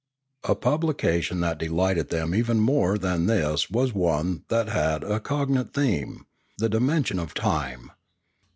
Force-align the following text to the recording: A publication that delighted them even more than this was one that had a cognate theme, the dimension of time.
A 0.45 0.55
publication 0.55 1.41
that 1.41 1.59
delighted 1.59 2.09
them 2.09 2.33
even 2.33 2.59
more 2.59 2.97
than 2.97 3.27
this 3.27 3.69
was 3.69 3.93
one 3.93 4.43
that 4.47 4.67
had 4.67 5.03
a 5.03 5.19
cognate 5.19 5.75
theme, 5.75 6.25
the 6.57 6.69
dimension 6.69 7.19
of 7.19 7.35
time. 7.35 7.91